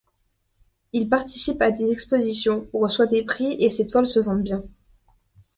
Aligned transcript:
Il 0.93 1.09
participe 1.09 1.61
à 1.61 1.69
des 1.69 1.91
expositions, 1.91 2.67
reçoit 2.73 3.05
des 3.05 3.23
prix 3.23 3.55
et 3.59 3.69
ses 3.69 3.85
toiles 3.85 4.07
se 4.07 4.19
vendent 4.19 4.41
bien. 4.41 4.63